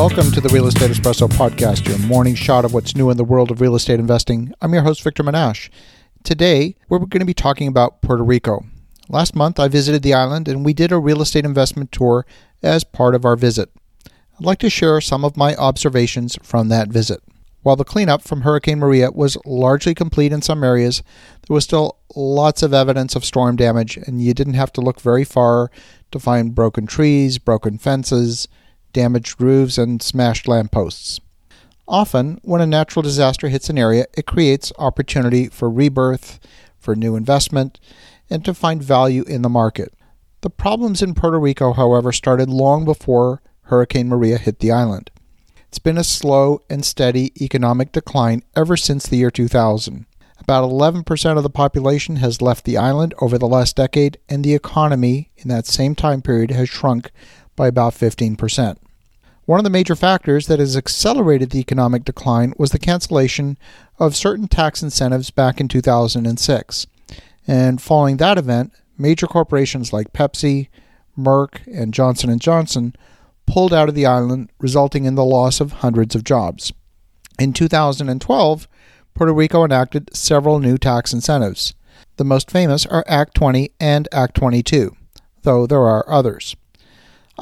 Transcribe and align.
Welcome 0.00 0.32
to 0.32 0.40
the 0.40 0.48
Real 0.48 0.66
Estate 0.66 0.90
Espresso 0.90 1.28
Podcast, 1.28 1.86
your 1.86 1.98
morning 1.98 2.34
shot 2.34 2.64
of 2.64 2.72
what's 2.72 2.96
new 2.96 3.10
in 3.10 3.18
the 3.18 3.22
world 3.22 3.50
of 3.50 3.60
real 3.60 3.74
estate 3.74 4.00
investing. 4.00 4.50
I'm 4.62 4.72
your 4.72 4.82
host, 4.82 5.02
Victor 5.02 5.22
Menasce. 5.22 5.68
Today, 6.24 6.74
we're 6.88 7.00
going 7.00 7.20
to 7.20 7.26
be 7.26 7.34
talking 7.34 7.68
about 7.68 8.00
Puerto 8.00 8.22
Rico. 8.24 8.64
Last 9.10 9.36
month, 9.36 9.60
I 9.60 9.68
visited 9.68 10.02
the 10.02 10.14
island 10.14 10.48
and 10.48 10.64
we 10.64 10.72
did 10.72 10.90
a 10.90 10.98
real 10.98 11.20
estate 11.20 11.44
investment 11.44 11.92
tour 11.92 12.24
as 12.62 12.82
part 12.82 13.14
of 13.14 13.26
our 13.26 13.36
visit. 13.36 13.68
I'd 14.06 14.46
like 14.46 14.58
to 14.60 14.70
share 14.70 15.02
some 15.02 15.22
of 15.22 15.36
my 15.36 15.54
observations 15.56 16.38
from 16.42 16.68
that 16.68 16.88
visit. 16.88 17.22
While 17.62 17.76
the 17.76 17.84
cleanup 17.84 18.22
from 18.22 18.40
Hurricane 18.40 18.78
Maria 18.78 19.10
was 19.10 19.36
largely 19.44 19.94
complete 19.94 20.32
in 20.32 20.40
some 20.40 20.64
areas, 20.64 21.02
there 21.46 21.54
was 21.54 21.64
still 21.64 21.98
lots 22.16 22.62
of 22.62 22.72
evidence 22.72 23.16
of 23.16 23.24
storm 23.26 23.54
damage, 23.54 23.98
and 23.98 24.22
you 24.22 24.32
didn't 24.32 24.54
have 24.54 24.72
to 24.72 24.80
look 24.80 24.98
very 24.98 25.24
far 25.24 25.70
to 26.10 26.18
find 26.18 26.54
broken 26.54 26.86
trees, 26.86 27.36
broken 27.36 27.76
fences, 27.76 28.48
damaged 28.92 29.40
roofs, 29.40 29.78
and 29.78 30.02
smashed 30.02 30.48
lampposts. 30.48 31.20
Often, 31.86 32.40
when 32.42 32.60
a 32.60 32.66
natural 32.66 33.02
disaster 33.02 33.48
hits 33.48 33.68
an 33.68 33.78
area, 33.78 34.06
it 34.16 34.26
creates 34.26 34.72
opportunity 34.78 35.48
for 35.48 35.68
rebirth, 35.68 36.38
for 36.78 36.94
new 36.94 37.16
investment, 37.16 37.80
and 38.30 38.44
to 38.44 38.54
find 38.54 38.82
value 38.82 39.24
in 39.24 39.42
the 39.42 39.48
market. 39.48 39.92
The 40.42 40.50
problems 40.50 41.02
in 41.02 41.14
Puerto 41.14 41.38
Rico, 41.38 41.72
however, 41.72 42.12
started 42.12 42.48
long 42.48 42.84
before 42.84 43.42
Hurricane 43.62 44.08
Maria 44.08 44.38
hit 44.38 44.60
the 44.60 44.72
island. 44.72 45.10
It's 45.68 45.78
been 45.78 45.98
a 45.98 46.04
slow 46.04 46.60
and 46.70 46.84
steady 46.84 47.32
economic 47.40 47.92
decline 47.92 48.42
ever 48.56 48.76
since 48.76 49.06
the 49.06 49.16
year 49.18 49.30
2000. 49.30 50.06
About 50.40 50.68
11% 50.68 51.36
of 51.36 51.42
the 51.42 51.50
population 51.50 52.16
has 52.16 52.40
left 52.40 52.64
the 52.64 52.76
island 52.76 53.14
over 53.20 53.36
the 53.36 53.46
last 53.46 53.76
decade, 53.76 54.18
and 54.28 54.42
the 54.42 54.54
economy 54.54 55.30
in 55.36 55.48
that 55.48 55.66
same 55.66 55.94
time 55.94 56.22
period 56.22 56.50
has 56.50 56.68
shrunk 56.68 57.10
by 57.60 57.68
about 57.68 57.92
15%. 57.92 58.78
One 59.44 59.60
of 59.60 59.64
the 59.64 59.68
major 59.68 59.94
factors 59.94 60.46
that 60.46 60.60
has 60.60 60.78
accelerated 60.78 61.50
the 61.50 61.58
economic 61.58 62.04
decline 62.04 62.54
was 62.56 62.70
the 62.70 62.78
cancellation 62.78 63.58
of 63.98 64.16
certain 64.16 64.48
tax 64.48 64.82
incentives 64.82 65.30
back 65.30 65.60
in 65.60 65.68
2006. 65.68 66.86
And 67.46 67.82
following 67.82 68.16
that 68.16 68.38
event, 68.38 68.72
major 68.96 69.26
corporations 69.26 69.92
like 69.92 70.14
Pepsi, 70.14 70.68
Merck, 71.18 71.60
and 71.66 71.92
Johnson 71.92 72.38
& 72.38 72.40
Johnson 72.40 72.96
pulled 73.46 73.74
out 73.74 73.90
of 73.90 73.94
the 73.94 74.06
island, 74.06 74.48
resulting 74.58 75.04
in 75.04 75.14
the 75.14 75.22
loss 75.22 75.60
of 75.60 75.72
hundreds 75.84 76.14
of 76.14 76.24
jobs. 76.24 76.72
In 77.38 77.52
2012, 77.52 78.68
Puerto 79.12 79.34
Rico 79.34 79.66
enacted 79.66 80.16
several 80.16 80.60
new 80.60 80.78
tax 80.78 81.12
incentives. 81.12 81.74
The 82.16 82.24
most 82.24 82.50
famous 82.50 82.86
are 82.86 83.04
Act 83.06 83.34
20 83.34 83.70
and 83.78 84.08
Act 84.12 84.34
22, 84.36 84.96
though 85.42 85.66
there 85.66 85.86
are 85.86 86.08
others. 86.08 86.56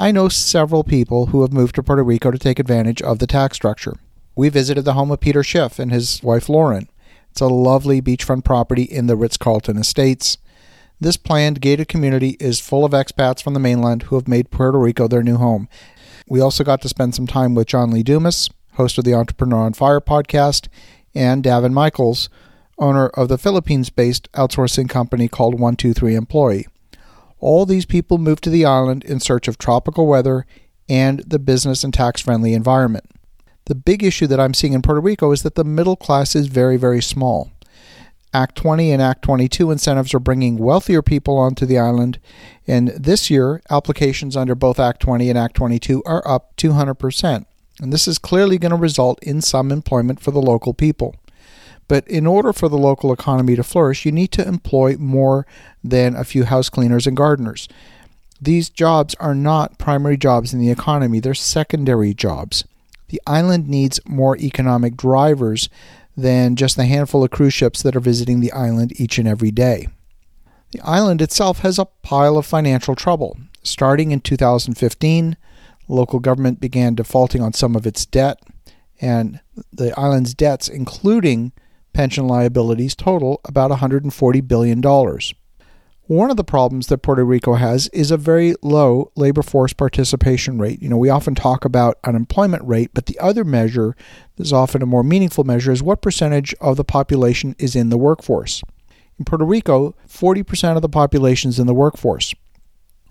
I 0.00 0.12
know 0.12 0.28
several 0.28 0.84
people 0.84 1.26
who 1.26 1.42
have 1.42 1.52
moved 1.52 1.74
to 1.74 1.82
Puerto 1.82 2.04
Rico 2.04 2.30
to 2.30 2.38
take 2.38 2.60
advantage 2.60 3.02
of 3.02 3.18
the 3.18 3.26
tax 3.26 3.56
structure. 3.56 3.96
We 4.36 4.48
visited 4.48 4.84
the 4.84 4.92
home 4.92 5.10
of 5.10 5.18
Peter 5.18 5.42
Schiff 5.42 5.80
and 5.80 5.90
his 5.90 6.22
wife 6.22 6.48
Lauren. 6.48 6.88
It's 7.32 7.40
a 7.40 7.48
lovely 7.48 8.00
beachfront 8.00 8.44
property 8.44 8.84
in 8.84 9.08
the 9.08 9.16
Ritz 9.16 9.36
Carlton 9.36 9.76
Estates. 9.76 10.38
This 11.00 11.16
planned 11.16 11.60
gated 11.60 11.88
community 11.88 12.36
is 12.38 12.60
full 12.60 12.84
of 12.84 12.92
expats 12.92 13.42
from 13.42 13.54
the 13.54 13.60
mainland 13.60 14.04
who 14.04 14.14
have 14.14 14.28
made 14.28 14.52
Puerto 14.52 14.78
Rico 14.78 15.08
their 15.08 15.24
new 15.24 15.36
home. 15.36 15.68
We 16.28 16.40
also 16.40 16.62
got 16.62 16.80
to 16.82 16.88
spend 16.88 17.16
some 17.16 17.26
time 17.26 17.56
with 17.56 17.66
John 17.66 17.90
Lee 17.90 18.04
Dumas, 18.04 18.48
host 18.74 18.98
of 18.98 19.04
the 19.04 19.14
Entrepreneur 19.14 19.62
on 19.62 19.72
Fire 19.72 20.00
podcast, 20.00 20.68
and 21.12 21.42
Davin 21.42 21.72
Michaels, 21.72 22.28
owner 22.78 23.08
of 23.08 23.26
the 23.26 23.36
Philippines 23.36 23.90
based 23.90 24.30
outsourcing 24.34 24.88
company 24.88 25.26
called 25.26 25.54
123 25.54 26.14
Employee. 26.14 26.68
All 27.40 27.66
these 27.66 27.86
people 27.86 28.18
moved 28.18 28.44
to 28.44 28.50
the 28.50 28.64
island 28.64 29.04
in 29.04 29.20
search 29.20 29.48
of 29.48 29.58
tropical 29.58 30.06
weather 30.06 30.46
and 30.88 31.20
the 31.20 31.38
business 31.38 31.84
and 31.84 31.92
tax 31.92 32.20
friendly 32.20 32.54
environment. 32.54 33.10
The 33.66 33.74
big 33.74 34.02
issue 34.02 34.26
that 34.28 34.40
I'm 34.40 34.54
seeing 34.54 34.72
in 34.72 34.82
Puerto 34.82 35.00
Rico 35.00 35.30
is 35.32 35.42
that 35.42 35.54
the 35.54 35.64
middle 35.64 35.96
class 35.96 36.34
is 36.34 36.46
very, 36.46 36.76
very 36.76 37.02
small. 37.02 37.50
Act 38.32 38.56
20 38.56 38.92
and 38.92 39.00
Act 39.00 39.22
22 39.22 39.70
incentives 39.70 40.12
are 40.14 40.20
bringing 40.20 40.58
wealthier 40.58 41.02
people 41.02 41.38
onto 41.38 41.64
the 41.64 41.78
island, 41.78 42.18
and 42.66 42.88
this 42.88 43.30
year, 43.30 43.62
applications 43.70 44.36
under 44.36 44.54
both 44.54 44.78
Act 44.78 45.00
20 45.00 45.30
and 45.30 45.38
Act 45.38 45.54
22 45.54 46.02
are 46.04 46.26
up 46.26 46.54
200%. 46.56 47.46
And 47.80 47.92
this 47.92 48.08
is 48.08 48.18
clearly 48.18 48.58
going 48.58 48.70
to 48.70 48.76
result 48.76 49.22
in 49.22 49.40
some 49.40 49.70
employment 49.70 50.20
for 50.20 50.30
the 50.30 50.42
local 50.42 50.74
people. 50.74 51.14
But 51.88 52.06
in 52.06 52.26
order 52.26 52.52
for 52.52 52.68
the 52.68 52.78
local 52.78 53.12
economy 53.12 53.56
to 53.56 53.64
flourish, 53.64 54.04
you 54.04 54.12
need 54.12 54.30
to 54.32 54.46
employ 54.46 54.96
more 54.98 55.46
than 55.82 56.14
a 56.14 56.24
few 56.24 56.44
house 56.44 56.68
cleaners 56.68 57.06
and 57.06 57.16
gardeners. 57.16 57.66
These 58.40 58.68
jobs 58.68 59.14
are 59.18 59.34
not 59.34 59.78
primary 59.78 60.16
jobs 60.16 60.52
in 60.52 60.60
the 60.60 60.70
economy, 60.70 61.18
they're 61.18 61.34
secondary 61.34 62.14
jobs. 62.14 62.64
The 63.08 63.20
island 63.26 63.68
needs 63.68 64.00
more 64.06 64.36
economic 64.36 64.96
drivers 64.96 65.68
than 66.16 66.56
just 66.56 66.76
the 66.76 66.84
handful 66.84 67.24
of 67.24 67.30
cruise 67.30 67.54
ships 67.54 67.82
that 67.82 67.96
are 67.96 68.00
visiting 68.00 68.40
the 68.40 68.52
island 68.52 69.00
each 69.00 69.18
and 69.18 69.26
every 69.26 69.50
day. 69.50 69.88
The 70.72 70.80
island 70.82 71.22
itself 71.22 71.60
has 71.60 71.78
a 71.78 71.86
pile 71.86 72.36
of 72.36 72.44
financial 72.44 72.94
trouble. 72.94 73.38
Starting 73.62 74.10
in 74.10 74.20
2015, 74.20 75.36
local 75.88 76.20
government 76.20 76.60
began 76.60 76.94
defaulting 76.94 77.40
on 77.40 77.54
some 77.54 77.74
of 77.74 77.86
its 77.86 78.04
debt, 78.04 78.42
and 79.00 79.40
the 79.72 79.98
island's 79.98 80.34
debts, 80.34 80.68
including 80.68 81.52
pension 81.98 82.28
liabilities 82.28 82.94
total 82.94 83.40
about 83.44 83.72
$140 83.72 84.46
billion. 84.46 84.80
One 86.06 86.30
of 86.30 86.36
the 86.36 86.44
problems 86.44 86.86
that 86.86 86.98
Puerto 86.98 87.24
Rico 87.24 87.54
has 87.54 87.88
is 87.88 88.12
a 88.12 88.16
very 88.16 88.54
low 88.62 89.10
labor 89.16 89.42
force 89.42 89.72
participation 89.72 90.60
rate. 90.60 90.80
You 90.80 90.88
know, 90.88 90.96
we 90.96 91.10
often 91.10 91.34
talk 91.34 91.64
about 91.64 91.98
unemployment 92.04 92.62
rate, 92.62 92.90
but 92.94 93.06
the 93.06 93.18
other 93.18 93.42
measure 93.42 93.96
that's 94.36 94.52
often 94.52 94.80
a 94.80 94.86
more 94.86 95.02
meaningful 95.02 95.42
measure 95.42 95.72
is 95.72 95.82
what 95.82 96.00
percentage 96.00 96.54
of 96.60 96.76
the 96.76 96.84
population 96.84 97.56
is 97.58 97.74
in 97.74 97.88
the 97.88 97.98
workforce. 97.98 98.62
In 99.18 99.24
Puerto 99.24 99.44
Rico, 99.44 99.96
40% 100.08 100.76
of 100.76 100.82
the 100.82 100.88
population 100.88 101.48
is 101.48 101.58
in 101.58 101.66
the 101.66 101.74
workforce. 101.74 102.32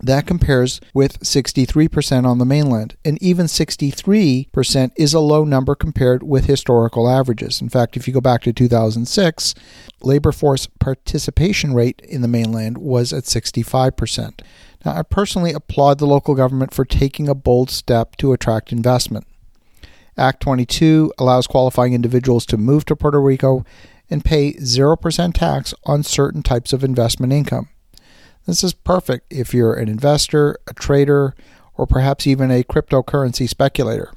That 0.00 0.26
compares 0.28 0.80
with 0.94 1.18
63% 1.20 2.24
on 2.24 2.38
the 2.38 2.44
mainland, 2.44 2.96
and 3.04 3.20
even 3.20 3.46
63% 3.46 4.92
is 4.96 5.12
a 5.12 5.20
low 5.20 5.44
number 5.44 5.74
compared 5.74 6.22
with 6.22 6.46
historical 6.46 7.10
averages. 7.10 7.60
In 7.60 7.68
fact, 7.68 7.96
if 7.96 8.06
you 8.06 8.14
go 8.14 8.20
back 8.20 8.42
to 8.42 8.52
2006, 8.52 9.54
labor 10.00 10.30
force 10.30 10.68
participation 10.78 11.74
rate 11.74 12.00
in 12.08 12.22
the 12.22 12.28
mainland 12.28 12.78
was 12.78 13.12
at 13.12 13.24
65%. 13.24 14.40
Now, 14.84 14.92
I 14.92 15.02
personally 15.02 15.52
applaud 15.52 15.98
the 15.98 16.06
local 16.06 16.36
government 16.36 16.72
for 16.72 16.84
taking 16.84 17.28
a 17.28 17.34
bold 17.34 17.68
step 17.68 18.14
to 18.18 18.32
attract 18.32 18.70
investment. 18.70 19.26
Act 20.16 20.40
22 20.40 21.12
allows 21.18 21.48
qualifying 21.48 21.94
individuals 21.94 22.46
to 22.46 22.56
move 22.56 22.84
to 22.84 22.96
Puerto 22.96 23.20
Rico 23.20 23.64
and 24.08 24.24
pay 24.24 24.54
0% 24.54 25.34
tax 25.34 25.74
on 25.84 26.04
certain 26.04 26.42
types 26.42 26.72
of 26.72 26.84
investment 26.84 27.32
income. 27.32 27.68
This 28.48 28.64
is 28.64 28.72
perfect 28.72 29.26
if 29.30 29.52
you're 29.52 29.74
an 29.74 29.90
investor, 29.90 30.56
a 30.66 30.72
trader, 30.72 31.34
or 31.74 31.86
perhaps 31.86 32.26
even 32.26 32.50
a 32.50 32.64
cryptocurrency 32.64 33.46
speculator. 33.46 34.10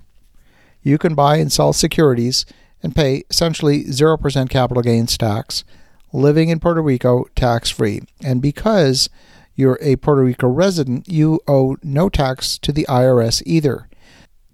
You 0.81 0.97
can 0.97 1.16
buy 1.16 1.36
and 1.36 1.52
sell 1.52 1.74
securities 1.74 2.46
and 2.81 2.96
pay 2.96 3.24
essentially 3.30 3.84
0% 3.84 4.50
capital 4.50 4.81
gains 4.84 5.18
tax, 5.18 5.66
living 6.14 6.47
in 6.47 6.62
Puerto 6.62 6.81
Rico 6.81 7.25
tax 7.36 7.69
free. 7.69 8.03
And 8.24 8.42
because 8.42 9.09
you're 9.56 9.78
a 9.81 9.97
Puerto 9.97 10.24
Rico 10.24 10.48
resident, 10.48 11.09
you 11.09 11.42
owe 11.46 11.75
no 11.84 12.08
tax 12.08 12.58
to 12.59 12.72
the 12.72 12.86
IRS 12.88 13.44
either. 13.46 13.90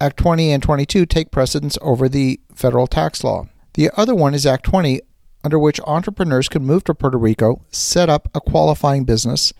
Act 0.01 0.17
20 0.17 0.53
and 0.53 0.63
22 0.63 1.05
take 1.05 1.29
precedence 1.29 1.77
over 1.83 2.09
the 2.09 2.39
federal 2.55 2.87
tax 2.87 3.23
law. 3.23 3.47
The 3.75 3.91
other 3.95 4.15
one 4.15 4.33
is 4.33 4.47
Act 4.47 4.63
20, 4.63 5.01
under 5.47 5.57
which 5.57 5.79
entrepreneurs 5.87 6.49
can 6.49 6.65
move 6.65 6.83
to 6.83 6.93
Puerto 6.93 7.17
Rico, 7.17 7.61
set 7.71 8.09
up 8.09 8.27
a 8.35 8.41
qualifying 8.41 9.05
business, 9.05 9.53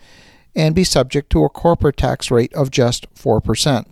and 0.54 0.76
be 0.76 0.84
subject 0.84 1.30
to 1.30 1.46
a 1.46 1.50
corporate 1.50 1.96
tax 1.96 2.30
rate 2.30 2.54
of 2.54 2.72
just 2.72 3.10
4%. 3.16 3.86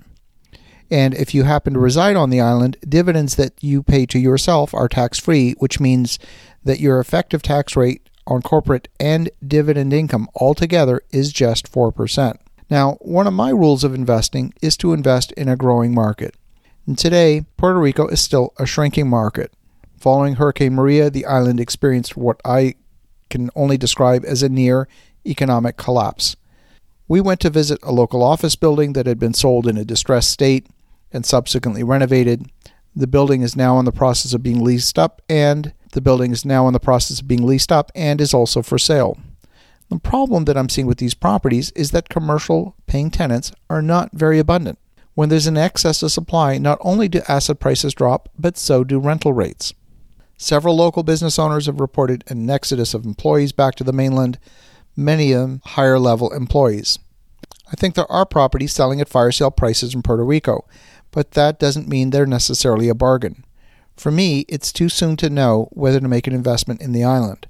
And 0.92 1.14
if 1.14 1.34
you 1.34 1.44
happen 1.44 1.74
to 1.74 1.80
reside 1.80 2.18
on 2.18 2.32
the 2.32 2.42
island, 2.42 2.76
dividends 2.86 3.36
that 3.36 3.54
you 3.64 3.82
pay 3.82 4.06
to 4.08 4.20
yourself 4.20 4.74
are 4.74 4.90
tax 4.90 5.22
free, 5.22 5.54
which 5.54 5.80
means 5.80 6.20
that 6.66 6.82
your 6.82 7.00
effective 7.00 7.42
tax 7.42 7.78
rate 7.78 8.10
on 8.28 8.42
corporate 8.42 8.90
and 9.00 9.30
dividend 9.48 9.94
income 9.94 10.28
altogether 10.36 11.02
is 11.12 11.32
just 11.32 11.72
4%. 11.72 12.36
Now, 12.70 12.96
one 13.00 13.26
of 13.26 13.34
my 13.34 13.52
rules 13.52 13.86
of 13.86 13.96
investing 13.96 14.54
is 14.62 14.76
to 14.78 14.92
invest 14.92 15.32
in 15.38 15.48
a 15.48 15.56
growing 15.56 15.94
market. 15.94 16.36
And 16.86 16.98
today, 16.98 17.46
Puerto 17.56 17.80
Rico 17.80 18.06
is 18.10 18.20
still 18.20 18.54
a 18.60 18.66
shrinking 18.66 19.10
market. 19.10 19.54
Following 20.06 20.36
Hurricane 20.36 20.76
Maria, 20.76 21.10
the 21.10 21.26
island 21.26 21.60
experienced 21.60 22.16
what 22.16 22.40
I 22.46 22.76
can 23.32 23.50
only 23.56 23.76
describe 23.76 24.24
as 24.24 24.44
a 24.44 24.50
near 24.50 24.88
economic 25.26 25.78
collapse. 25.78 26.36
We 27.08 27.20
went 27.22 27.40
to 27.40 27.50
visit 27.50 27.80
a 27.82 27.92
local 27.92 28.22
office 28.22 28.56
building 28.56 28.94
that 28.94 29.08
had 29.08 29.18
been 29.18 29.34
sold 29.34 29.66
in 29.66 29.78
a 29.78 29.84
distressed 29.84 30.30
state 30.30 30.68
and 31.12 31.26
subsequently 31.26 31.82
renovated. 31.82 32.52
The 32.96 33.08
building 33.08 33.42
is 33.42 33.56
now 33.56 33.80
in 33.80 33.86
the 33.86 33.92
process 33.92 34.32
of 34.32 34.44
being 34.44 34.64
leased 34.64 35.00
up, 35.00 35.24
and 35.28 35.74
the 35.94 36.02
building 36.02 36.32
is 36.32 36.46
now 36.46 36.68
in 36.68 36.74
the 36.74 36.80
process 36.80 37.20
of 37.20 37.28
being 37.28 37.44
leased 37.44 37.72
up 37.72 37.92
and 37.96 38.22
is 38.22 38.32
also 38.32 38.62
for 38.62 38.78
sale. 38.78 39.18
The 39.90 39.98
problem 39.98 40.46
that 40.46 40.56
I'm 40.56 40.70
seeing 40.70 40.86
with 40.86 41.00
these 41.00 41.16
properties 41.16 41.72
is 41.72 41.90
that 41.92 42.10
commercial 42.10 42.76
paying 42.86 43.10
tenants 43.10 43.52
are 43.72 43.82
not 43.82 44.12
very 44.14 44.38
abundant. 44.38 44.78
When 45.16 45.30
there's 45.30 45.48
an 45.48 45.58
excess 45.58 46.04
of 46.04 46.12
supply, 46.12 46.60
not 46.60 46.78
only 46.82 47.08
do 47.08 47.24
asset 47.28 47.60
prices 47.60 47.96
drop, 47.96 48.30
but 48.38 48.56
so 48.56 48.84
do 48.84 49.00
rental 49.00 49.34
rates. 49.34 49.74
Several 50.38 50.76
local 50.76 51.04
business 51.04 51.40
owners 51.40 51.66
have 51.66 51.80
reported 51.80 52.24
an 52.28 52.50
exodus 52.50 52.94
of 52.94 53.06
employees 53.06 53.52
back 53.52 53.76
to 53.76 53.84
the 53.84 53.94
mainland, 53.94 54.38
many 54.96 55.32
of 55.32 55.42
them 55.42 55.62
higher 55.64 55.98
level 55.98 56.34
employees. 56.34 57.00
I 57.72 57.76
think 57.76 57.96
there 57.96 58.12
are 58.12 58.26
properties 58.26 58.74
selling 58.74 59.02
at 59.02 59.10
fire 59.10 59.32
sale 59.32 59.52
prices 59.52 59.96
in 59.96 60.04
Puerto 60.04 60.24
Rico, 60.24 60.66
but 61.12 61.32
that 61.32 61.60
doesn't 61.60 61.88
mean 61.88 62.10
they're 62.10 62.26
necessarily 62.26 62.90
a 62.90 62.96
bargain. 62.96 63.46
For 63.96 64.12
me, 64.12 64.46
it's 64.50 64.74
too 64.74 64.90
soon 64.90 65.16
to 65.18 65.30
know 65.30 65.70
whether 65.72 66.00
to 66.00 66.08
make 66.08 66.28
an 66.28 66.34
investment 66.34 66.82
in 66.82 66.92
the 66.92 67.04
island. 67.04 67.48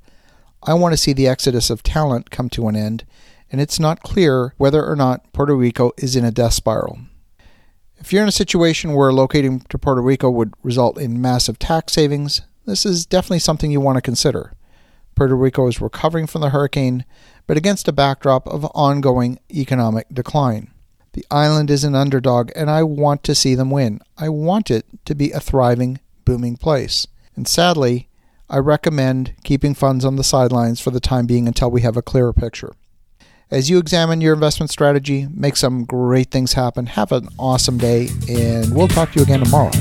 I 0.61 0.75
want 0.75 0.93
to 0.93 0.97
see 0.97 1.13
the 1.13 1.27
exodus 1.27 1.69
of 1.69 1.83
talent 1.83 2.29
come 2.29 2.49
to 2.49 2.67
an 2.67 2.75
end, 2.75 3.05
and 3.51 3.59
it's 3.59 3.79
not 3.79 4.03
clear 4.03 4.53
whether 4.57 4.85
or 4.85 4.95
not 4.95 5.31
Puerto 5.33 5.55
Rico 5.55 5.91
is 5.97 6.15
in 6.15 6.23
a 6.23 6.31
death 6.31 6.53
spiral. 6.53 6.99
If 7.97 8.13
you're 8.13 8.23
in 8.23 8.29
a 8.29 8.33
situation 8.33 8.93
where 8.93 9.11
locating 9.11 9.61
to 9.69 9.79
Puerto 9.79 10.01
Rico 10.01 10.29
would 10.29 10.53
result 10.61 10.99
in 10.99 11.21
massive 11.21 11.57
tax 11.57 11.93
savings, 11.93 12.41
this 12.65 12.85
is 12.85 13.05
definitely 13.05 13.39
something 13.39 13.71
you 13.71 13.81
want 13.81 13.97
to 13.97 14.01
consider. 14.01 14.53
Puerto 15.15 15.35
Rico 15.35 15.67
is 15.67 15.81
recovering 15.81 16.27
from 16.27 16.41
the 16.41 16.49
hurricane, 16.49 17.05
but 17.47 17.57
against 17.57 17.87
a 17.87 17.93
backdrop 17.93 18.47
of 18.47 18.65
ongoing 18.75 19.39
economic 19.49 20.07
decline. 20.11 20.71
The 21.13 21.25
island 21.31 21.71
is 21.71 21.85
an 21.85 21.95
underdog, 21.95 22.51
and 22.55 22.69
I 22.69 22.83
want 22.83 23.23
to 23.23 23.35
see 23.35 23.55
them 23.55 23.71
win. 23.71 24.01
I 24.17 24.27
want 24.27 24.69
it 24.69 24.85
to 25.05 25.15
be 25.15 25.31
a 25.31 25.39
thriving, 25.39 25.99
booming 26.25 26.57
place. 26.57 27.07
And 27.37 27.47
sadly, 27.47 28.09
I 28.49 28.57
recommend 28.57 29.33
keeping 29.43 29.73
funds 29.73 30.03
on 30.03 30.17
the 30.17 30.23
sidelines 30.23 30.81
for 30.81 30.91
the 30.91 30.99
time 30.99 31.25
being 31.25 31.47
until 31.47 31.71
we 31.71 31.81
have 31.81 31.95
a 31.95 32.01
clearer 32.01 32.33
picture. 32.33 32.73
As 33.49 33.69
you 33.69 33.77
examine 33.77 34.21
your 34.21 34.33
investment 34.33 34.71
strategy, 34.71 35.27
make 35.33 35.55
some 35.55 35.85
great 35.85 36.31
things 36.31 36.53
happen. 36.53 36.87
Have 36.87 37.11
an 37.11 37.29
awesome 37.39 37.77
day, 37.77 38.09
and 38.27 38.75
we'll 38.75 38.87
talk 38.87 39.11
to 39.13 39.19
you 39.19 39.23
again 39.23 39.39
tomorrow. 39.39 39.71